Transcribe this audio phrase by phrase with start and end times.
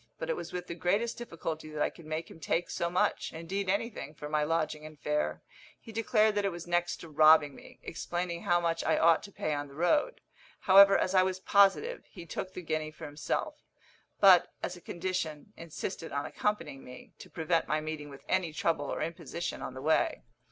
[0.17, 3.31] But it was with the greatest difficulty that I could make him take so much
[3.33, 5.43] indeed anything for my lodging and fare.
[5.79, 9.31] He declared that it was next to robbing me, explaining how much I ought to
[9.31, 10.19] pay on the road.
[10.61, 13.61] However, as I was positive, he took the guinea for himself;
[14.19, 18.85] but, as a condition, insisted on accompanying me, to prevent my meeting with any trouble
[18.91, 20.23] or imposition on the way.